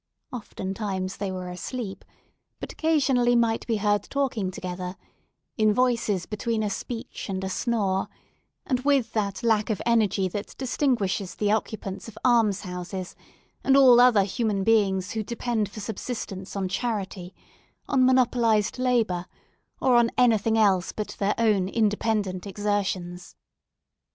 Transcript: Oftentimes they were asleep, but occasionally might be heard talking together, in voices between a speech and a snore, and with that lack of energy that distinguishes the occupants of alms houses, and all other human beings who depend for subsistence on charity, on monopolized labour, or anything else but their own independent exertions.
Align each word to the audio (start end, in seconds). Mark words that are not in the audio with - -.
Oftentimes 0.33 1.17
they 1.17 1.31
were 1.31 1.47
asleep, 1.51 2.03
but 2.59 2.71
occasionally 2.73 3.35
might 3.35 3.67
be 3.67 3.75
heard 3.77 4.01
talking 4.05 4.49
together, 4.49 4.97
in 5.57 5.71
voices 5.75 6.25
between 6.25 6.63
a 6.63 6.71
speech 6.71 7.29
and 7.29 7.43
a 7.43 7.49
snore, 7.51 8.07
and 8.65 8.79
with 8.79 9.13
that 9.13 9.43
lack 9.43 9.69
of 9.69 9.79
energy 9.85 10.27
that 10.27 10.57
distinguishes 10.57 11.35
the 11.35 11.51
occupants 11.51 12.07
of 12.07 12.17
alms 12.25 12.61
houses, 12.61 13.15
and 13.63 13.77
all 13.77 13.99
other 13.99 14.23
human 14.23 14.63
beings 14.63 15.11
who 15.11 15.21
depend 15.21 15.69
for 15.69 15.81
subsistence 15.81 16.55
on 16.55 16.67
charity, 16.67 17.35
on 17.87 18.03
monopolized 18.03 18.79
labour, 18.79 19.27
or 19.79 20.03
anything 20.17 20.57
else 20.57 20.91
but 20.91 21.09
their 21.19 21.35
own 21.37 21.69
independent 21.69 22.47
exertions. 22.47 23.35